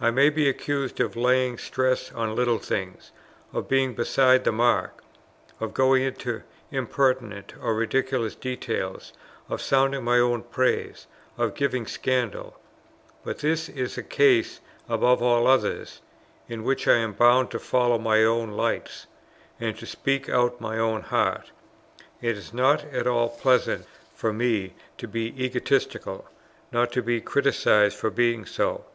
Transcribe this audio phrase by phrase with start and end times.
[0.00, 3.12] I may be accused of laying stress on little things,
[3.52, 5.04] of being beside the mark,
[5.60, 9.12] of going into impertinent or ridiculous details,
[9.50, 12.58] of sounding my own praise, of giving scandal;
[13.22, 16.00] but this is a case above all others,
[16.48, 19.08] in which I am bound to follow my own lights
[19.60, 21.50] and to speak out my own heart.
[22.22, 23.84] It is not at all pleasant
[24.14, 26.24] for me to be egotistical;
[26.72, 28.86] nor to be criticized for being so.